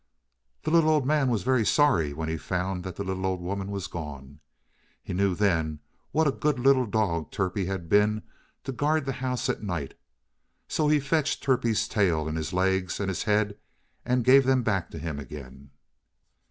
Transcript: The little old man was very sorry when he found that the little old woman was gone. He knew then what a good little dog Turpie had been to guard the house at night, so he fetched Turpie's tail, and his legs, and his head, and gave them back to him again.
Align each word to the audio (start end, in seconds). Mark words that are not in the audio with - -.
The 0.63 0.71
little 0.71 0.89
old 0.89 1.05
man 1.05 1.29
was 1.29 1.43
very 1.43 1.63
sorry 1.63 2.11
when 2.11 2.27
he 2.27 2.35
found 2.35 2.83
that 2.83 2.95
the 2.95 3.03
little 3.03 3.23
old 3.23 3.39
woman 3.39 3.69
was 3.69 3.85
gone. 3.85 4.39
He 5.03 5.13
knew 5.13 5.35
then 5.35 5.79
what 6.11 6.25
a 6.25 6.31
good 6.31 6.57
little 6.57 6.87
dog 6.87 7.29
Turpie 7.29 7.67
had 7.67 7.87
been 7.87 8.23
to 8.63 8.71
guard 8.71 9.05
the 9.05 9.11
house 9.21 9.47
at 9.47 9.61
night, 9.61 9.93
so 10.67 10.87
he 10.87 10.99
fetched 10.99 11.43
Turpie's 11.43 11.87
tail, 11.87 12.27
and 12.27 12.35
his 12.35 12.51
legs, 12.51 12.99
and 12.99 13.09
his 13.09 13.25
head, 13.25 13.59
and 14.03 14.25
gave 14.25 14.43
them 14.43 14.63
back 14.63 14.89
to 14.89 14.97
him 14.97 15.19
again. 15.19 15.69